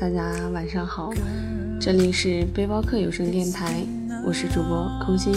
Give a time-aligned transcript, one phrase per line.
[0.00, 1.12] 大家晚上好，
[1.78, 3.84] 这里是背包客有声电台，
[4.24, 5.34] 我是主播空心。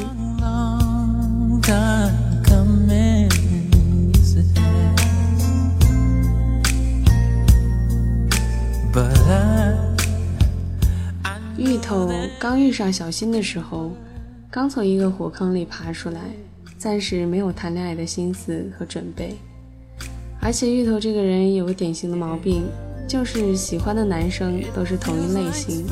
[11.58, 13.92] 芋头刚遇上小新的时候，
[14.50, 16.22] 刚从一个火坑里爬出来，
[16.78, 19.36] 暂时没有谈恋爱的心思和准备。
[20.40, 22.64] 而且芋头这个人有个典型的毛病，
[23.08, 25.86] 就是喜欢的男生都是同一类型。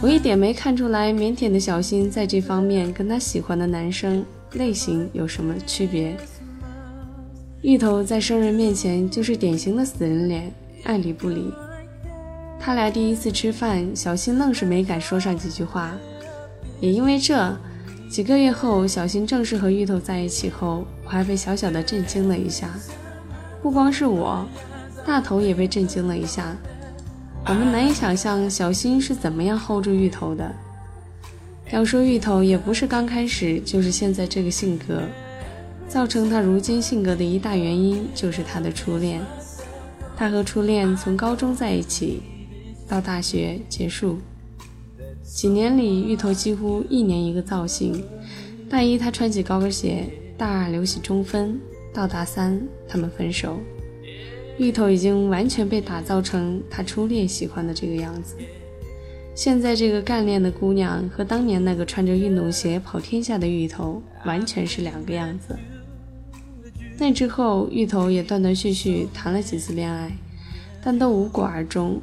[0.00, 6.16] 我一点没看出来腼腆的小新在这方面跟他喜欢的男生类型有什么区别。
[7.62, 11.52] 芋头在生人面前就是典型的死人脸，爱理不理。
[12.58, 15.92] 他俩第一次吃饭，小新愣是没敢说上几句话。
[16.80, 17.56] 也因为这，
[18.10, 22.68] 几个月后，小新正式和芋头在一起后，我还被小小的震惊了一下。
[23.62, 24.44] 不光是我，
[25.04, 26.56] 大头也被震惊了一下。
[27.46, 30.50] 我们难以想象小新是怎么样 hold 住芋头的。
[31.70, 35.02] 要说芋头也不是刚开始就是现在这个性格，
[35.88, 39.20] 造成他如今性格的一大原因就是他的初恋。
[40.16, 42.22] 他和初恋从高中在一起，
[42.86, 44.18] 到大学结束，
[45.24, 48.04] 几年里芋头几乎一年一个造型。
[48.68, 50.06] 大一他穿起高跟鞋，
[50.38, 51.58] 大二留起中分。
[51.92, 53.58] 到大三，他们分手。
[54.58, 58.36] 芋头已经完全被打造成他初恋喜欢的这个样子。
[59.34, 65.58] 现在这个干练的姑娘和当年那个穿着运动鞋跑天下的芋头完全是两个样子。
[66.98, 70.12] 那之后，芋头也断断续续谈了几次恋爱，
[70.84, 72.00] 但都无果而终。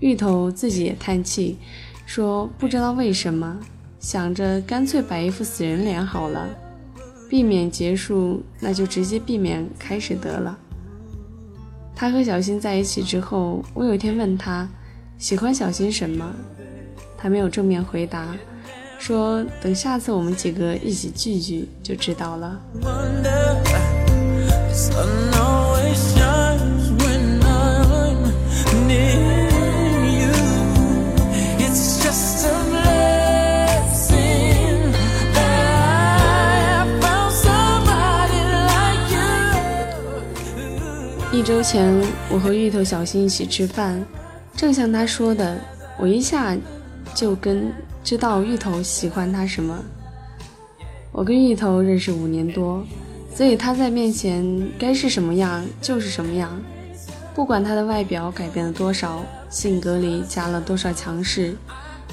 [0.00, 1.56] 芋头自己也叹气，
[2.04, 3.58] 说不知道为什么，
[4.00, 6.48] 想着干脆摆一副死人脸好了。
[7.30, 10.58] 避免结束，那就直接避免开始得了。
[12.00, 14.68] 他和小新在一起之后，我有一天问他
[15.18, 16.32] 喜欢小新什么，
[17.16, 18.36] 他没有正面回答，
[19.00, 22.60] 说等下次我们几个一起聚聚就知道了。
[41.58, 41.92] 周前，
[42.30, 44.00] 我和芋头、小新一起吃饭，
[44.54, 45.58] 正像他说的，
[45.98, 46.56] 我一下
[47.16, 47.72] 就跟
[48.04, 49.76] 知道芋头喜欢他什么。
[51.10, 52.84] 我跟芋头认识五年多，
[53.34, 56.56] 所以他在面前该是什么样就是什么样，
[57.34, 61.56] 不管他的外表改变了多少，性格里加了多少强势，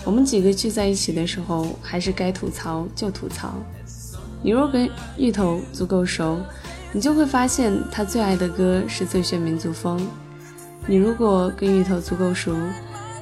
[0.04, 3.54] 我们几个聚在一起的时候，还是该吐槽就吐槽。
[4.42, 4.90] 你若跟
[5.20, 6.40] 芋头足够熟。
[6.96, 10.00] 你就会发现他最爱的歌是《最炫民族风》。
[10.86, 12.56] 你如果跟芋头足够熟，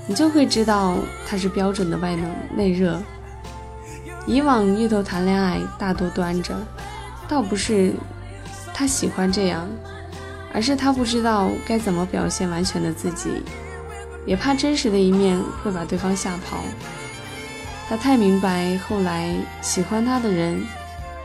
[0.05, 2.23] 你就会知道他是标准的外冷
[2.55, 3.01] 内热。
[4.27, 6.53] 以往芋头谈恋爱大多端着，
[7.27, 7.93] 倒不是
[8.75, 9.67] 他喜欢这样，
[10.53, 13.41] 而是他不知道该怎么表现完全的自己，
[14.23, 16.59] 也怕真实的一面会把对方吓跑。
[17.89, 20.63] 他太明白，后来喜欢他的人。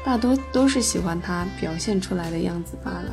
[0.04, 3.12] 大多都是喜欢他表现出来的样子罢了。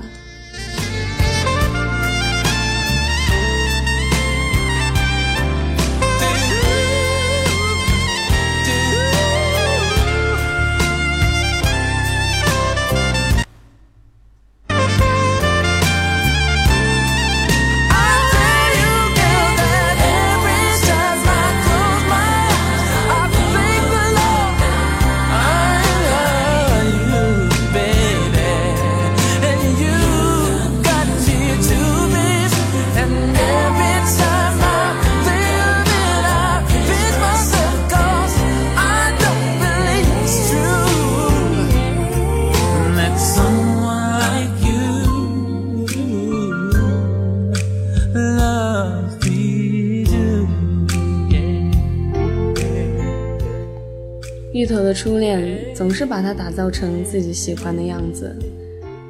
[54.56, 58.34] 芋头的初恋总是把他打造成自己喜欢的样子，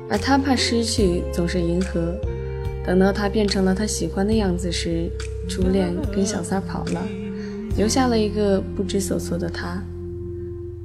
[0.09, 2.19] 而他怕失去，总是迎合。
[2.83, 5.07] 等到他变成了他喜欢的样子时，
[5.47, 7.07] 初恋跟小三跑了，
[7.77, 9.79] 留下了一个不知所措的他。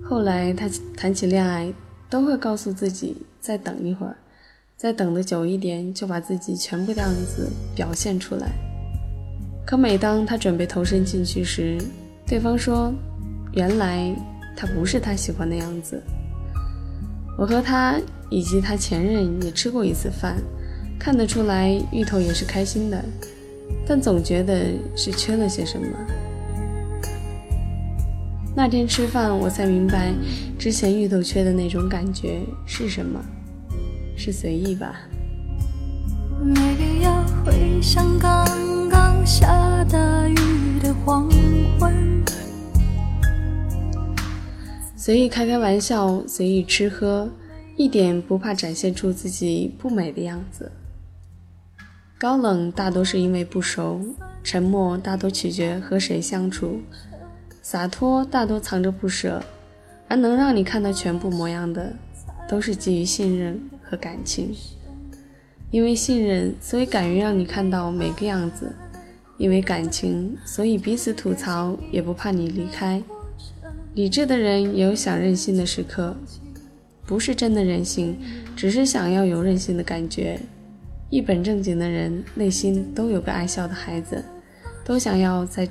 [0.05, 1.73] 后来他谈起恋爱，
[2.11, 4.15] 都会告诉自己再等一会儿，
[4.77, 8.51] 再等的久一点，就把自己全部的样子表现出来。
[9.67, 11.79] 可每当他准备投身进去时，
[12.27, 12.93] 对方说
[13.57, 14.15] ：“原来。”
[14.61, 15.99] 他不是他喜欢的样子。
[17.39, 17.99] 我和他
[18.29, 20.37] 以及他前任也吃过一次饭，
[20.99, 23.03] 看得出来芋头也是开心的，
[23.87, 25.87] 但总觉得是缺了些什么。
[28.55, 30.13] 那天吃饭，我才明白
[30.59, 33.19] 之前芋头缺的那种感觉是什么，
[34.15, 34.95] 是随意吧。
[36.45, 38.45] 没必要回想刚
[38.91, 40.37] 刚下大雨
[40.83, 41.31] 的黄
[45.11, 47.29] 随意开开玩笑，随意吃喝，
[47.75, 50.71] 一点不怕展现出自己不美的样子。
[52.17, 54.01] 高冷大多是因为不熟，
[54.45, 56.81] 沉默大多取决和谁相处。
[57.61, 59.43] 洒脱大多藏着不舍，
[60.07, 61.93] 而能让你看到全部模样的，
[62.49, 64.55] 都是基于信任和感情。
[65.73, 68.67] 因为信任，所以敢于让你看到每个样子；
[69.39, 73.03] 因为感情，所以彼此吐槽也不怕你离开。
[74.01, 76.17] 理智的人也有想任性的时刻，
[77.05, 78.17] 不是真的任性，
[78.57, 80.41] 只是想要有任性的感觉。
[81.11, 84.25] 一本正经的人，内心都有个爱笑的孩子，
[84.87, 85.69] 都想要在。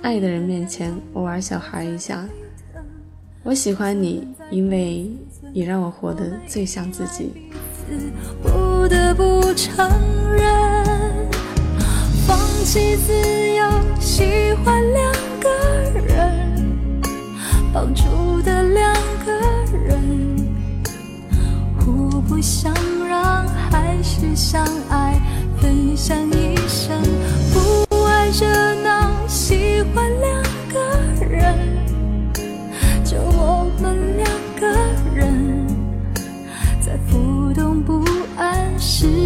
[0.00, 2.24] 爱的人面前，偶尔小孩一下。
[3.42, 5.10] 我喜欢你，因为
[5.52, 7.32] 你让我活得最像自己。
[8.40, 9.90] 不得不承
[10.32, 10.84] 认，
[12.28, 13.12] 放弃自
[13.56, 13.64] 由，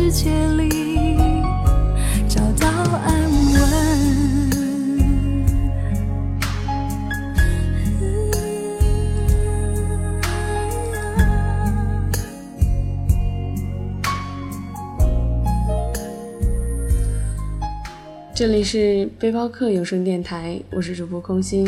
[0.08, 1.16] 世界里
[2.28, 3.58] 找到安稳。
[18.32, 21.66] 这里是背包客有声电台，我是主播空心。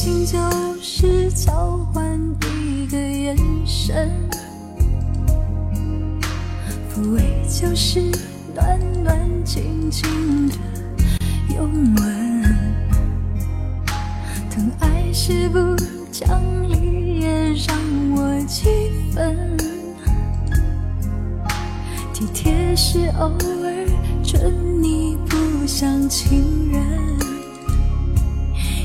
[0.00, 0.38] 心就
[0.80, 2.16] 是交换
[2.62, 3.36] 一个眼
[3.66, 4.08] 神，
[6.88, 8.00] 抚慰就是
[8.54, 10.54] 暖暖静静的
[11.52, 12.44] 拥吻。
[14.48, 15.58] 疼爱是不
[16.12, 16.40] 讲
[16.70, 17.76] 理，也让
[18.14, 18.68] 我几
[19.12, 19.56] 分
[22.14, 23.32] 体贴，是偶
[23.64, 23.88] 尔
[24.22, 26.86] 准你不像情人。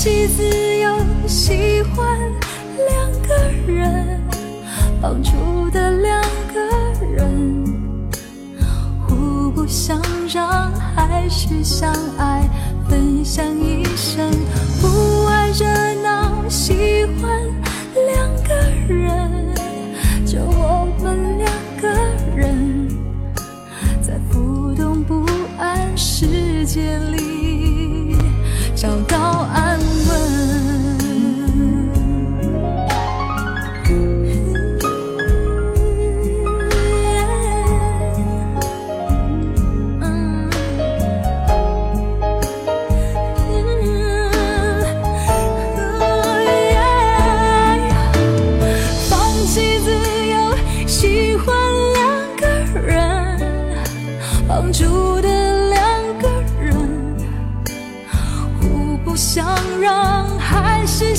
[0.00, 0.42] 放弃自
[0.78, 0.96] 由，
[1.28, 2.18] 喜欢
[2.88, 3.36] 两个
[3.70, 4.18] 人，
[4.98, 5.30] 帮助
[5.70, 6.22] 的两
[6.54, 6.58] 个
[7.14, 7.62] 人，
[9.06, 12.48] 互不相让，还是相爱。
[12.88, 14.30] 分享一生，
[14.80, 15.66] 不爱热
[16.02, 17.38] 闹，喜欢
[18.06, 18.54] 两个
[18.88, 19.30] 人，
[20.24, 21.88] 就我们两个
[22.34, 22.88] 人，
[24.00, 25.26] 在浮动不
[25.58, 27.19] 安世界里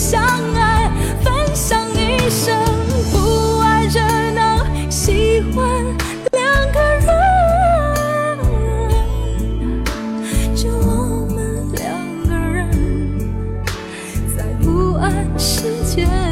[0.01, 0.19] 相
[0.55, 0.89] 爱
[1.23, 2.57] 分享一生
[3.11, 5.63] 不爱热闹喜欢
[6.31, 6.43] 两
[6.73, 7.05] 个人。
[10.55, 11.83] 就我们两
[12.27, 12.67] 个人
[14.35, 16.30] 在不安世界。